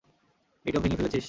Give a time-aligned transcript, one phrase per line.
[0.65, 1.19] এইটাও ভেঙ্গে ফেলেছিস?